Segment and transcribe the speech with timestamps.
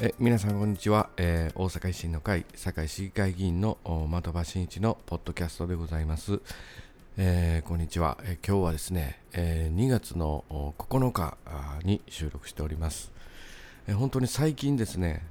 [0.00, 3.78] え皆さんこんにちは、えー、大阪維新の会堺市議会議員の
[4.22, 6.38] 的場真一のポッドキャストでございます、
[7.16, 10.44] えー、こんにちは、えー、今日はですね、え2月の
[10.78, 11.36] 9日
[11.82, 13.10] に収録しております、
[13.88, 15.24] え本当に最近ですね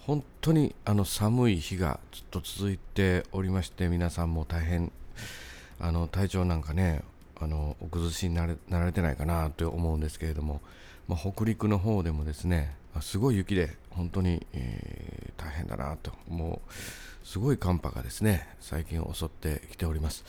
[0.00, 4.92] 本当にあの寒い日がずっと続いておりまして皆さんも大変
[5.80, 7.04] あの体調なんかね
[7.40, 10.60] あのお崩しになられてないかなと思うんですけれども、
[11.08, 16.12] まあ、北陸の方でもですねすごい雪で本当に、えー、大変だなと。
[16.28, 16.72] もう
[17.26, 20.24] すごい寒波がですね最近襲ってきております、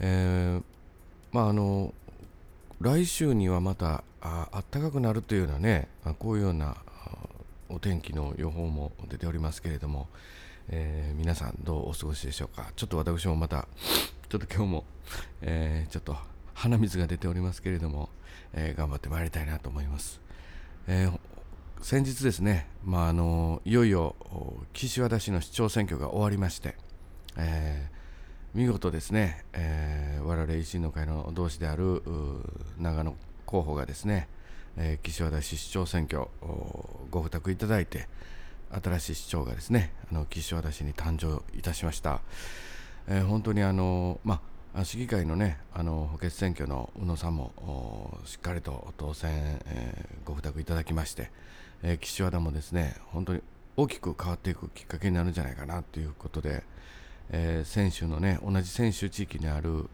[0.00, 0.62] えー、
[1.32, 1.92] まああの
[2.80, 6.76] 来週にはまたあ暖かくなるというようなねこういうような
[7.68, 10.08] お天気の予報も出ておりますけれども、
[10.68, 12.72] えー、皆さんどうお過ごしでしょうか。
[12.76, 13.66] ちょっと私もまた
[14.28, 14.84] ちょっと今日も、
[15.42, 16.16] えー、ちょっと
[16.54, 18.08] 鼻水が出ておりますけれども、
[18.54, 20.20] えー、頑張ってまいりたいなと思います、
[20.86, 21.18] えー、
[21.82, 24.14] 先日ですね、まあ、あのいよいよ
[24.72, 26.76] 岸和田市の市長選挙が終わりまして、
[27.36, 32.00] えー、見事ですね、えー、我々維新の会の同志である
[32.78, 33.16] 長野
[33.46, 34.28] 候補がですね、
[34.76, 36.28] えー、岸和田市市長選挙
[37.10, 38.06] ご付託いただいて
[38.70, 42.20] 新しい市長がですねあの岸和田市に誕生いたしました、
[43.08, 44.40] えー、本当にあのま
[44.72, 49.32] あ市議会のねあの補欠選挙の宇野さんもしっかりと当選、
[49.66, 51.30] えー、ご付託いただきまして、
[51.82, 53.40] えー、岸和田もですね本当に
[53.76, 56.62] 大きく変わっていくきっかけになるんじゃないかなということで、
[57.30, 59.88] えー、選手のね同じ選手地域にある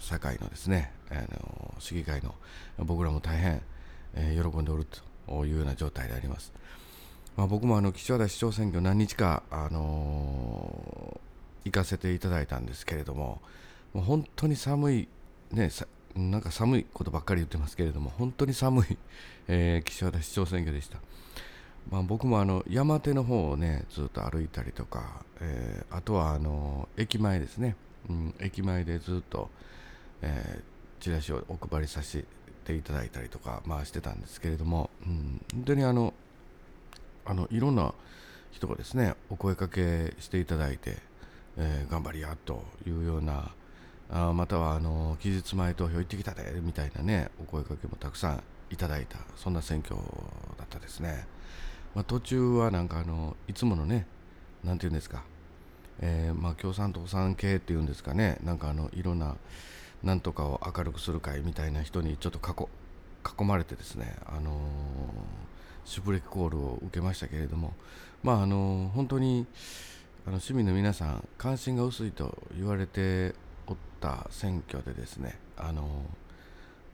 [0.00, 2.34] 堺のですね、あの市議会の
[2.78, 3.62] 僕らも大変、
[4.14, 4.86] えー、喜んでおる
[5.26, 6.52] というような状態であります。
[7.36, 13.40] まあ、僕もあの岸和田市長選挙何日か、あのー、行かせていただいたんですけれども
[13.94, 15.08] もう本当に寒い、
[15.50, 15.70] ね、
[16.14, 18.98] なんか寒いことばっかり言ってますけれども本当に寒い、
[19.48, 20.98] えー、岸和田市長選挙でした。
[21.90, 27.74] まあ、僕もあの山手の方をねずっと歩いたりとか、えー、あとはあの駅前ですね、
[28.08, 29.50] うん、駅前でずっと、
[30.22, 32.24] えー、チラシをお配りさせ
[32.64, 36.14] ていただいたりとか、まあ、してたんですけれども、うん、本当にあの
[37.24, 37.92] あのいろんな
[38.52, 40.98] 人がですねお声かけしていただいて、
[41.56, 43.50] えー、頑張りやというような
[44.12, 49.96] あまたはあの期日前投票行ってきたでみたいなねお声かけもたくさんいただいたそんな選挙
[50.58, 51.26] だったですね。
[51.94, 54.06] まあ、途中はなんかあのいつものね
[54.64, 55.24] 何て言うんですか、
[56.00, 59.36] えー、まあ共産党さん系っていうんですかねなんかあのいろんな
[60.02, 62.66] なんとかを明るくする会みたいな人にちょっと囲
[63.22, 64.54] 囲まれてですね、あのー、
[65.84, 67.72] シュプレヒコールを受けましたけれども、
[68.22, 69.46] まああの、本当に
[70.26, 73.34] あの市民の皆さん関心が薄いと言われて
[74.02, 76.04] った選挙でですね、あの、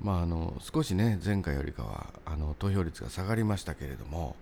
[0.02, 4.36] まあ、あの少しね前回よりかはあの投票率が下がりましたけれども、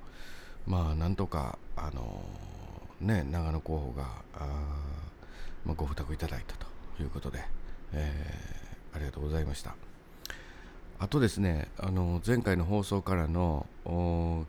[0.66, 2.24] まあなんとかあの
[3.00, 4.08] ね長野候補が、
[5.64, 6.66] まあ、ご付託いただいたと
[7.02, 7.38] いうことで、
[7.92, 9.76] えー、ありがとうございました。
[10.98, 14.46] あとですねあの前回の放送からのご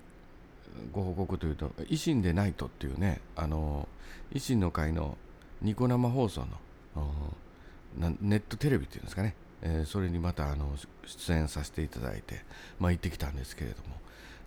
[0.93, 3.87] 報告というと維新でないとっていうねあの
[4.33, 5.17] 維新の会の
[5.61, 6.45] ニコ生放送
[6.95, 7.05] の
[8.21, 10.71] ネットテレビっていうんですかね、えー、それにまたあの
[11.05, 12.41] 出演させていただいて、
[12.79, 13.97] まあ、行ってきたんですけれども。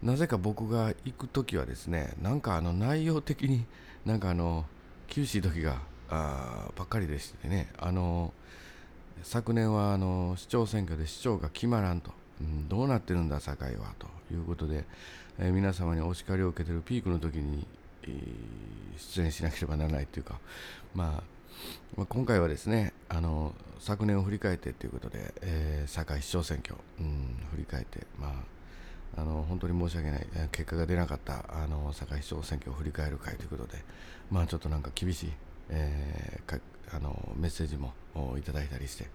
[0.03, 3.67] なぜか僕が行く時はですねなんかあの内容的に
[4.07, 4.65] なんかあの
[5.09, 5.77] 厳しい時が
[6.09, 7.69] あばっかりでしてね。
[7.79, 8.33] あの
[9.23, 14.21] 昨年はあの市長選挙で市長が決まらんと、うん、どうなってるんだ堺はと。
[14.35, 14.85] いうことで、
[15.39, 17.67] えー、皆様にお叱りを受けてるピークの時に、
[18.05, 18.11] えー、
[18.99, 20.39] 出演しなければならないというか、
[20.95, 21.23] まあ、
[21.97, 28.29] まあ、今回はですねあの昨年を振り返ってということで、えー、堺市長選挙、うん、振り返ってま
[29.17, 33.79] ああの本当に申し訳ない結果が出なかったあの堺市長選挙を振り返る会ということで、
[34.31, 35.33] まあ、ちょっとなんか厳しい、
[35.71, 36.61] えー、
[36.95, 37.93] あのメッセージも
[38.39, 39.09] いただいたりして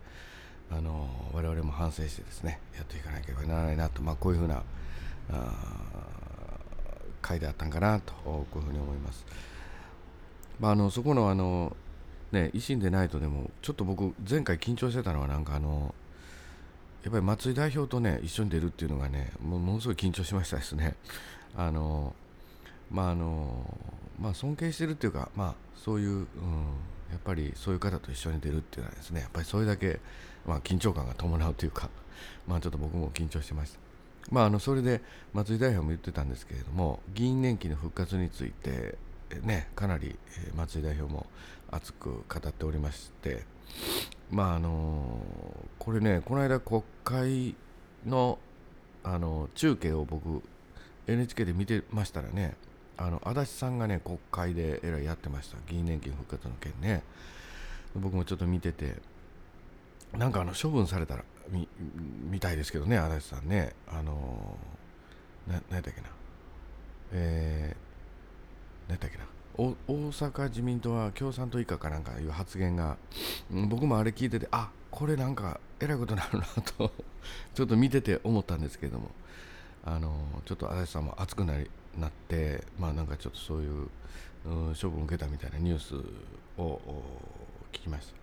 [0.70, 4.64] あの我々も反省してですねやっていかなければならないなと、まあ、こういうふうな
[5.32, 5.96] あ
[7.22, 9.26] 会であったんかなとこういうふうに思います。
[10.60, 11.76] まあ、あのそこのあの、
[12.32, 15.94] ね、維新でないとでもちょっと僕前回緊張してたのはなんかあの
[17.06, 20.96] やっぱり松井代表とね一緒に出るっていうのがねものすごい緊張しましたですね。
[21.56, 22.16] あの
[22.92, 23.78] まああの
[24.20, 26.26] まあ尊敬してるっていうかまあそういう、うん、
[27.12, 30.00] やっぱりそういう方と一緒に出るっていうのはですねやっぱりそれだけ、
[30.48, 31.90] まあ、緊張感が伴うというか
[32.48, 33.80] まあちょっと僕も緊張してました。
[34.32, 35.02] まああのそれで
[35.32, 38.98] 松井代表も言ってたんですけれども議員年金の復活について
[39.44, 40.18] ねかなり
[40.56, 41.28] 松井代表も
[41.76, 43.44] 熱く語っておりまして
[44.32, 45.20] まああの
[45.80, 47.56] これねこの間国会
[48.06, 48.40] の
[49.04, 50.42] あの中継を僕
[51.08, 52.56] NHK で見てましたらね
[52.98, 55.58] あの足立さんがね国会でえらいやってました。
[55.68, 57.04] 議員年金復活の件ね。
[57.96, 58.96] 僕もちょっと見てて
[60.18, 61.68] なんかあの処分されたらみ
[62.30, 63.74] みたいですけどね足立さんね。
[63.88, 64.58] あの、
[65.48, 66.08] な何やったっけな。
[67.12, 69.26] えー、何やったっけな。
[69.58, 72.98] 大阪自民党は共産党以下かなんかいう発言が、
[73.52, 76.92] うん、僕もあれ聞いててあこれなんかえらいことになるなと
[77.54, 79.12] ちょっと見てて思ったんですけども
[79.86, 80.14] あの
[80.46, 83.88] ちょっと足立さんも熱くなりなってまあなんかちょっとそういう、
[84.46, 85.96] うん、処分を受けたみたいなニュース
[86.58, 86.80] を
[87.72, 88.14] 聞きました。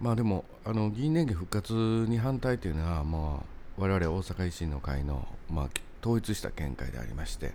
[0.00, 1.72] まあでもあの議員連携復活
[2.08, 5.68] に反対というのはまあ我々大阪維新の会の、まあ、
[6.02, 7.52] 統一した見解でありまして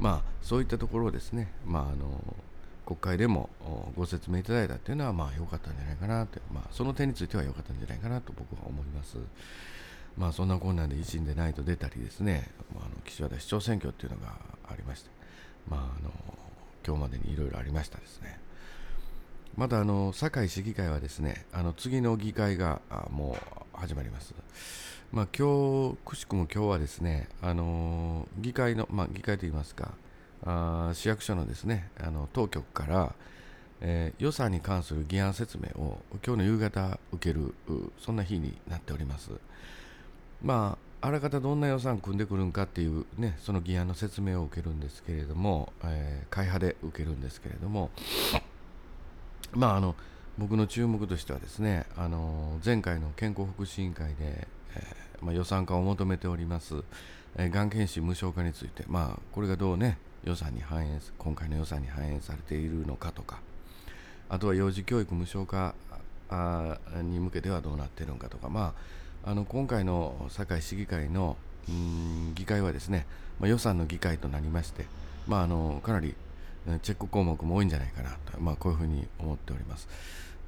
[0.00, 2.34] まあそういったところをですねまああの
[2.86, 3.50] 国会でも
[3.96, 9.16] ご説明いただいたというのはまあ良かったんじゃないかなと、まあ、その点については良かったんじゃないかなと僕は思います。
[10.16, 14.34] まあそんな困難で維新でないと出たりですね、まあ、あの岸和田市長選挙っていうのが
[14.68, 15.10] ありまして、
[15.68, 16.10] まああの
[16.84, 18.40] 今日までにいろいろありましたですね。
[19.60, 22.80] またあの堺市議会はですね、あの次の議会が
[23.10, 24.32] もう始まります。
[25.12, 29.92] まあ今日くしくも今日はですね、あの議会のまあ議会といいますか、
[30.46, 33.14] あ市役所のですね、あの当局から、
[33.82, 37.52] えー、予算に関する議案説明を今日の夕方受ける
[37.98, 39.30] そんな日になっております。
[40.42, 47.90] まあ、あらかたどんな予算組んでくるんかっていう、ね、その議案の説明を受けるんですけれども、えー、会派で受けるんですけれども、
[49.52, 49.94] まあ、あの
[50.38, 56.82] 僕の注目としてはですね、あの前回の健康福祉委員会で、えー、まあ、予算化を求めております、
[57.36, 63.40] えー、がん検診無償化について、まあ、これがどうね、予算に反映今回の予算に反映されているのかとか、
[64.28, 65.74] あとは幼児教育無償化
[67.02, 71.36] に向けてはどうなっているのかとか、まああの今回の堺市議会の
[71.68, 73.06] うん議会はですね、
[73.38, 74.86] まあ、予算の議会となりまして、
[75.28, 76.14] まあ、あのかなり
[76.82, 79.88] チェック項目も多いんじゃないかなと、まあ、こういうふうに思っております。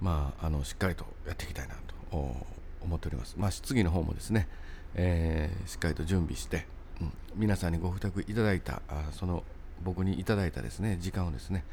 [0.00, 3.34] まあ、あのしっかりとやっていきたいなと思っております。
[3.38, 4.48] まあ、質疑の方もですね、
[4.94, 6.66] えー、しっかりと準備して、
[7.00, 9.42] うん、皆さんにご負託いただいたあその
[9.82, 11.64] 僕にいただいたですね時間をですね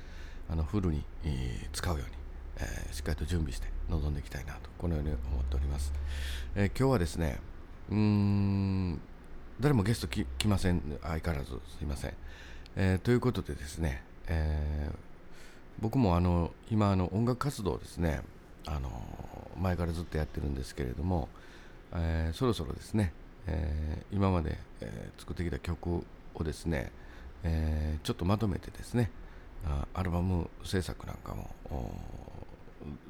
[0.50, 2.20] あのフルに、えー、使うように
[2.60, 5.94] えー、しっかりと準備して臨んでいきたいなとこのように思っております、
[6.56, 7.40] えー、今日はですね
[7.90, 9.02] うーん
[9.60, 12.14] 誰もゲスト来ません相変わらずすいません、
[12.76, 14.90] えー、ということでですね、え
[15.80, 18.22] 僕もあの今あの音楽活動ですね
[18.66, 18.90] あの
[19.60, 21.28] 前からずっとやってるんですけれども、
[21.94, 23.12] えそろそろですね、
[23.48, 26.92] え今まで、え作ってきた曲をですね、
[27.44, 29.12] えちょっとまとめてですね
[29.94, 31.50] アルバム制作なんかも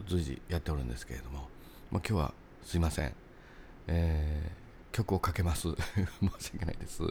[0.07, 1.49] 随時やっておるんですけれども、
[1.91, 2.33] まあ、今日は
[2.63, 3.13] すいません、
[3.87, 5.69] えー、曲をかけます。
[5.75, 5.75] 申
[6.39, 7.03] し訳ないです、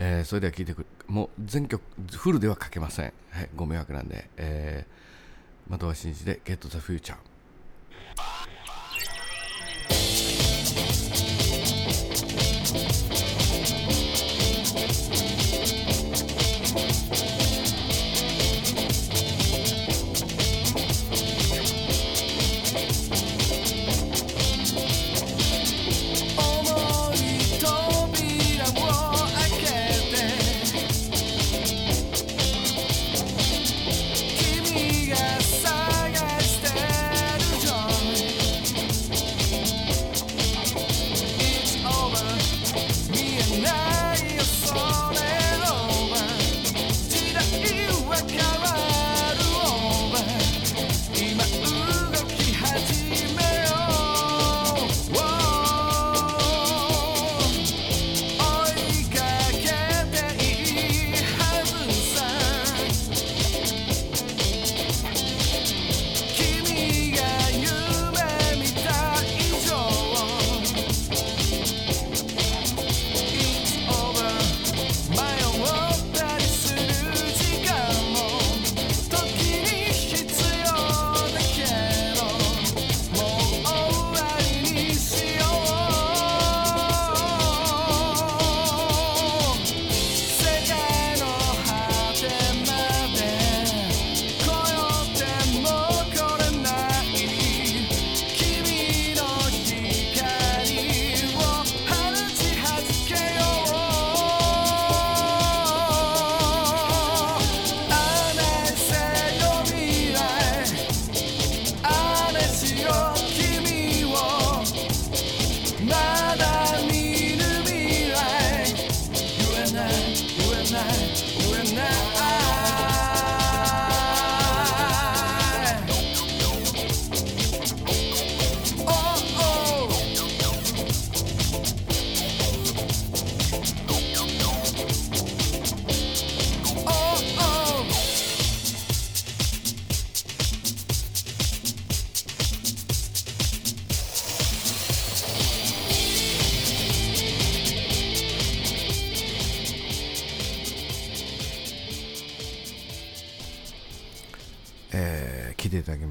[0.00, 7.16] えー、それでは聴いてくるもう全曲フルでは書けません、はい、ご迷惑なんで、えー、的場真司で Get the Future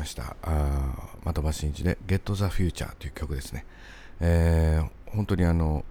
[0.07, 0.35] した。
[0.41, 3.65] あ的場真一で「Get the Future」という曲ですね、
[4.19, 5.85] えー、本当にあの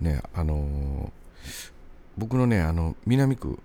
[0.00, 1.12] ねあの、
[2.16, 3.58] 僕のねあの南区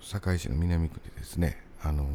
[0.00, 2.06] 堺市の南区でですねあの、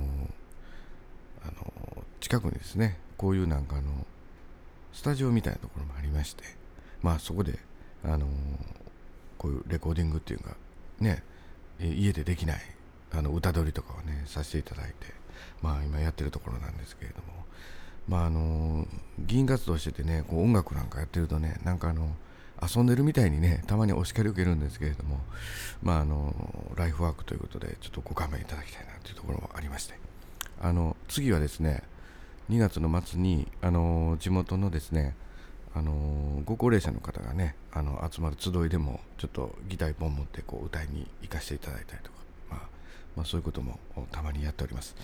[1.43, 4.05] あの近くにですねこういうなんかあの
[4.93, 6.43] スタジオみたいなところもありまして
[7.01, 7.57] まあそこで
[8.03, 8.27] あの
[9.37, 10.55] こういうレコーディングっていうか
[10.99, 11.23] ね
[11.79, 12.61] 家でできない
[13.11, 14.93] あの歌取りとかをねさせていただいて
[15.61, 17.43] まあ今やってるところなんですけれども。
[18.07, 18.85] まああの
[19.17, 22.09] 議員活動しててねこう音楽なんかやってるとねなんかあの
[22.61, 25.21] 遊んでるみたいにねたまにお叱り受けるんですけれども
[25.81, 26.33] まああの
[26.75, 29.93] ライフワークということでちょっとご勘弁いただきたいなというところもありまして。
[30.61, 31.83] あの次はですね
[32.49, 35.15] 2月の末にあの地元のですね
[35.75, 42.17] あのご高齢者の方がねあの集まる集いでもちょっとギター一本持ってこう歌いに行かせていただいたりとか、
[43.15, 43.79] まあ、そういうことも
[44.11, 44.95] たまにやっております。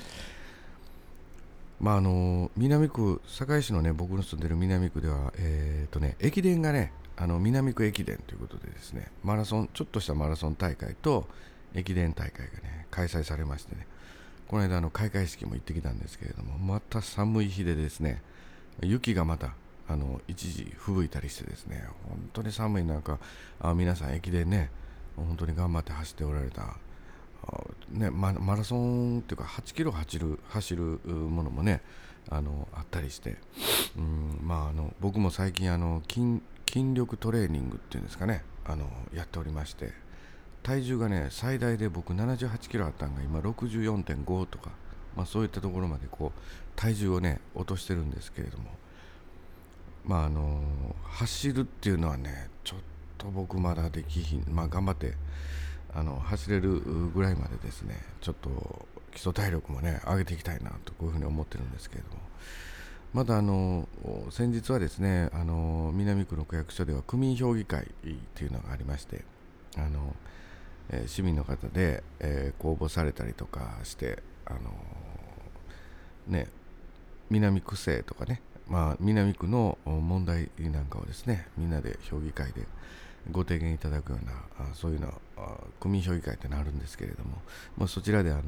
[1.80, 11.28] まああの南区堺市のね僕の住んでる南区ではえっ、ー、とね駅伝がねあの南区駅伝ということでですねマラソンちょっとしたマラソン大会と
[11.74, 13.88] 駅伝大会がね開催されましてね
[14.48, 18.22] この間あの開会式も行ってきたんですけれどもまた寒い日でですね
[18.82, 19.54] 雪がまた
[19.88, 23.20] あの一時吹雪いたりしてですね本当に寒い中
[23.60, 24.70] あ皆さん駅伝ね
[25.16, 26.78] 本当に頑張って走っておられた
[27.90, 31.82] ね、ママラソンっていうか8キロ走る走るものもね
[32.30, 33.38] あのあったりして、
[33.98, 36.42] うんまあ、あの僕も最近あの筋
[36.72, 39.92] 筋力トレーニングっていうんですかねあのやっておりまして
[40.62, 44.72] 体重がね最大で僕78キロあったんが今64.5とか、
[45.16, 46.40] まあ、そういったところまでこう
[46.76, 48.66] 体重をね落としてるんですけれども
[50.06, 50.62] まああの
[51.04, 52.80] 走るっていうのはねちょっ
[53.18, 55.14] と僕まだできひんまあ頑張って
[55.94, 56.80] あの走れる
[57.14, 62.30] ぐらいまでですねちょっと基礎体力もね上げていきたいなとこういうふうに思ってるんですけれども。
[63.12, 63.90] またあの
[64.30, 67.86] 先日はですねあの南区の区役所では区民評議会っ
[68.36, 69.24] ていうのがありまして
[69.76, 70.16] あの
[70.92, 74.60] え市民の方で、え公募されたりとかしてあの
[76.28, 76.48] ね
[77.30, 82.68] 南区政とかね、まあ、南区の問題なんかをですねみんなで評議会で
[83.32, 84.32] ご提言いただくような
[84.72, 87.42] あそういうのは区民評議会ってなるんですけれども、
[87.78, 88.44] まあ、そちらであの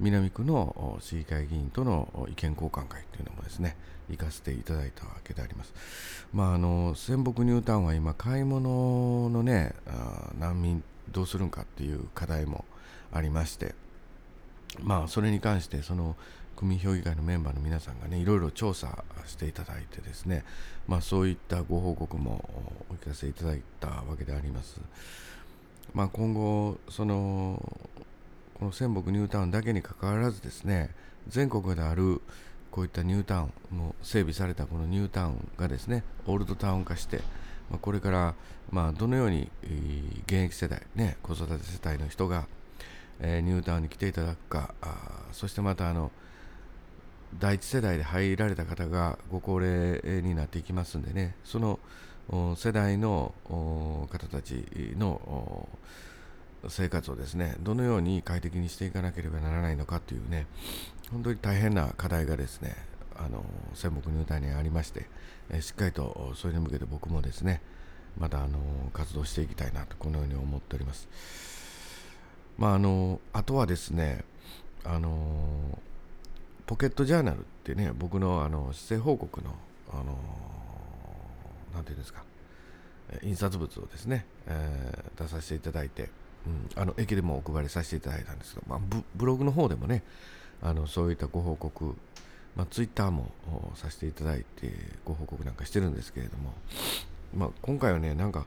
[0.00, 3.76] 南区の市議会議員との意見交換会というのもですね
[4.10, 5.72] 行かせていただいたわけであります。
[6.32, 9.74] まああの仙北ニュータウンは今買い物のね
[10.38, 12.64] 難民どうするんかっていう課題も
[13.12, 13.74] ありまして
[14.84, 16.14] まあそれに関してその
[16.56, 20.44] 区民評議会のメンバーの皆さんがねいろいろ調査していただいてですね
[20.86, 22.48] まあそういったご報告も
[22.90, 24.80] お聞かせいただいたわけであります。
[25.94, 27.60] まあ今後その
[28.58, 30.90] この仙北ニュータウンだけにかかわらずですね
[31.28, 32.20] 全国である
[32.70, 37.20] こういったニュータウンも整備されたこのニュータウンがですねオールドタウン化して
[37.70, 38.34] まあ、これから、
[38.70, 39.50] まあ、どのように、
[40.26, 42.46] 現役世代、ね、子育て世帯の人が、
[43.20, 44.74] えー、ニュータウンに来ていただくか
[45.32, 46.10] そしてまたあの
[47.38, 51.78] 第一世代で入られた方がご高齢になっていきますんでねその
[52.56, 54.64] 世代の方たち
[54.96, 55.68] の
[56.68, 60.46] 生活をですねどのように快適にしていかなければならないのかというね
[61.10, 62.74] 本当に大変な課題がですね
[63.16, 63.44] あの
[63.74, 65.06] 仙北ニュータウンにありまして、
[65.48, 67.60] えしっかりとそれに向けて僕もですね
[68.18, 68.58] またあの
[68.92, 71.08] 活動していきたいなとこのように思っております。
[72.58, 74.24] まああのあとはですね
[74.84, 75.78] あの
[76.66, 79.54] ポケットジャーナルってね僕のあの施政報告の
[79.92, 80.16] あの
[81.74, 82.22] なんていうんですか
[83.22, 86.10] 印刷物をですね、えー、出させていただいて、
[86.46, 88.78] うん、あの駅でもお配りさせていただいたんですけど、まあ、
[89.14, 90.02] ブログの方でもね
[90.62, 91.94] あのそういったご報告
[92.56, 93.32] まあ、ツイッターも
[93.74, 94.70] させていただいて
[95.04, 96.52] ご報告なんかしてるんですけれども、
[97.34, 98.46] まあ、今回はねなんか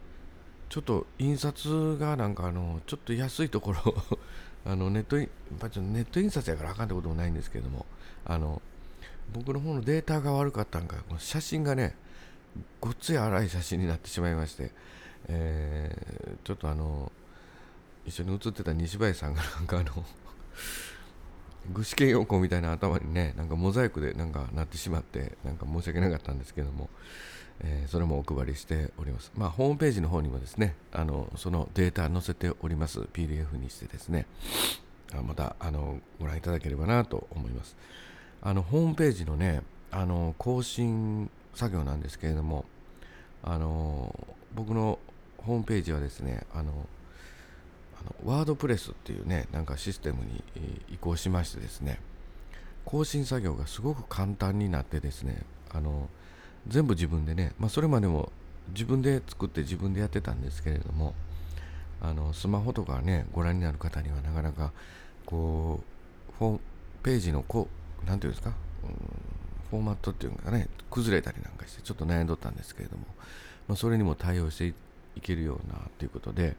[0.70, 3.96] ちょっと印刷がなんかあのちょっと安いところ
[4.66, 7.86] あのネットネット印刷やからあかんってこともないんですけれども
[8.26, 8.62] あの
[9.34, 11.96] 僕の方のデータが悪かったんかこの写真がね
[12.82, 14.72] ごっつい荒い写真になってしまいまして、
[15.28, 17.12] えー、ちょっとあの
[18.06, 20.06] 一緒に写ってた西林さんがなんかあの
[21.74, 26.90] 具志堅用高みたいな頭にねなんかモザイクでなんかなってしまってなんか申し訳なかったんですけども、
[27.64, 29.32] えー、それもお配りしております。
[29.36, 33.02] まあホームページの方にもですねあのそのデータ載せております。
[33.02, 34.26] PDF にしてですね。
[35.14, 37.76] あまたあのご覧いただければなと思います。
[38.42, 39.62] あのホームページのね
[39.92, 42.66] あの更新作業なんですけれども
[43.44, 45.00] あの僕の
[45.38, 46.72] ホームページはですねあの
[48.24, 50.44] ワードプレスっていうねなんかシステムに
[50.90, 52.00] 移行しましてですね
[52.86, 56.10] 更新作業がすごく簡単になってですねあの
[56.68, 58.32] 全部自分でね、まあ、それまでも
[58.70, 61.14] 自分で作って自分でやってたんですけれども
[62.02, 64.72] あのスマホとかねご覧になる方にはなかなか
[65.26, 66.60] こうフォー
[67.04, 67.68] ページのこ
[68.04, 68.92] う何ていうんですか、うん、
[69.72, 73.06] フォーマットっていうのがね崩れたりなんかしてちょっと悩んどったんですけれども、
[73.68, 74.74] まあ、それにも対応して
[75.16, 76.56] いけるようなということで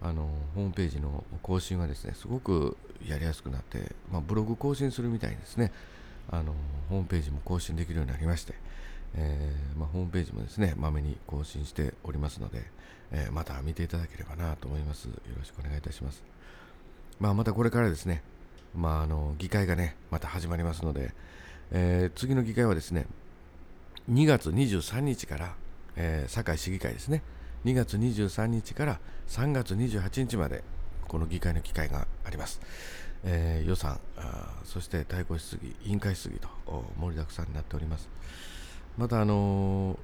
[0.00, 5.72] あのホームページの更新はですねすごくやりやすくなって、まあ、ブログ更新するみたいにですね。
[6.30, 6.52] あの
[6.90, 8.54] ホームページも更新できるようになりまして、
[9.14, 12.62] えー、まあ、ホームページもですねまめに更新しておりますので、
[13.12, 16.22] えー、また見ていただければなと思いますよろしくお願いいたします、
[17.18, 18.22] まあ、またこれからですね、
[18.74, 21.12] まあ、あの議会がねまた始まりますので、
[21.72, 23.06] えー、次の議会はですね
[24.10, 25.54] 2月23日から、
[25.94, 27.22] え堺市議会ですね
[27.66, 30.64] 2月23日から3月28日まで
[31.06, 32.60] この議会の機会があります。
[33.24, 33.98] え、予算
[34.64, 36.48] そして対抗質疑、委員会質疑と
[37.00, 38.08] 盛りだくさんになっております。
[38.98, 39.94] また、あの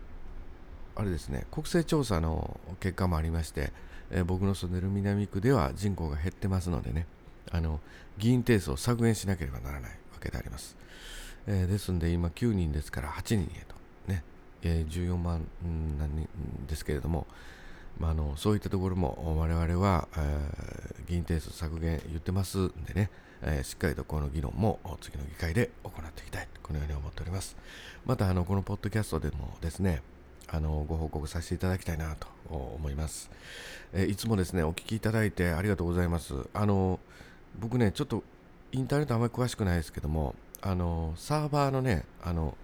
[0.95, 3.73] ー、あれですね、国勢調査の結果もありまして、
[4.13, 7.09] えー、僕の住んでる南区では人口が減ってますのでね、
[7.51, 7.81] あの
[8.19, 10.77] 議員定数を削減しなければならないわけであります。
[11.49, 13.75] えー、ですので、今9人ですから8人へと
[14.07, 14.23] ね
[14.63, 16.29] えー、14万人
[16.69, 17.27] ですけれども、
[17.99, 20.84] まあ、あのそういったところも我々は、えー、
[21.15, 23.09] 議員定数削減言ってますんでね、
[23.41, 26.49] えー、しっかりとこの議論も次の議会で行っていきたい。
[26.61, 27.57] このように思っております。
[28.05, 30.03] またあのこのポッドキャストでもですね
[30.49, 33.31] あのご報告させていただきたいなと思います、
[33.93, 36.35] えー、いつもですねお聞きいただいてありがとうございます。
[36.53, 36.99] あの
[37.61, 38.25] 僕ねちょっと
[38.73, 42.57] インターネットあまり詳しくないですけどもあのサーバーのねあの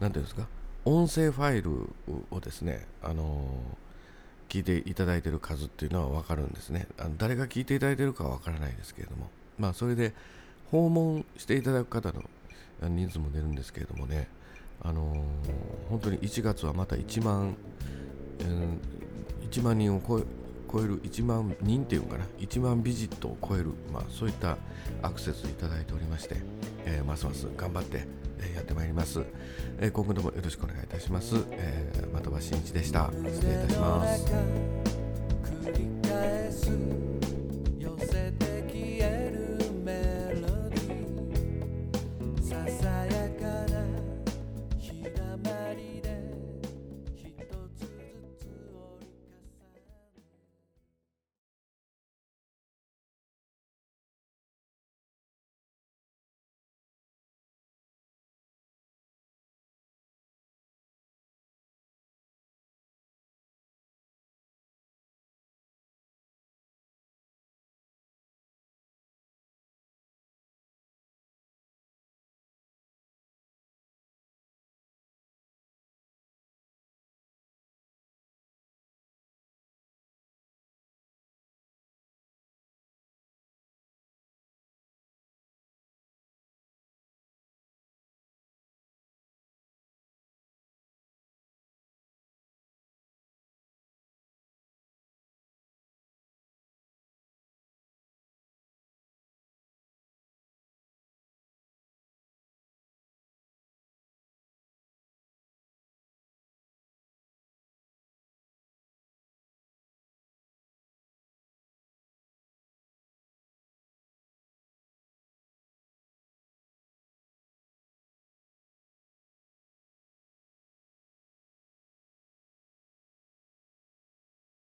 [0.00, 0.46] なんていうんですか？
[0.86, 1.90] 音声ファイル
[2.30, 3.46] をですね、あの
[4.52, 6.86] 聞いていただいてる数っていうのは分かるんですね。
[6.98, 10.12] あの誰が聞いていただいているかは分からないですけれども、まあ、それで
[10.70, 12.22] 訪問していただく方の
[12.86, 14.28] 人数も出るんですけれどもね、
[14.82, 15.24] あの
[15.88, 17.56] 本当に1月はまた1万、
[18.40, 18.44] え、
[19.50, 20.22] 1万人を超え
[20.82, 22.26] る1万人っていうかな。
[22.38, 24.58] 1万ビジットを超える、まあ、そういった
[25.00, 26.36] アクセスいただいておりまして、
[26.84, 28.06] えー、ますます頑張って
[28.42, 29.22] えやってまいります、
[29.78, 33.10] え今後ともよろしくお願いいたします、えー、的場真一でした。
[33.12, 34.06] 失礼いたしま
[36.52, 37.11] す。